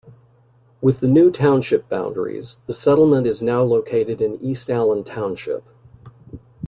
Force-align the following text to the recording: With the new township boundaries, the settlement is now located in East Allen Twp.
With 0.81 0.99
the 0.99 1.07
new 1.07 1.29
township 1.29 1.87
boundaries, 1.87 2.57
the 2.65 2.73
settlement 2.73 3.27
is 3.27 3.43
now 3.43 3.61
located 3.61 4.19
in 4.19 4.33
East 4.41 4.67
Allen 4.71 5.03
Twp. 5.03 5.61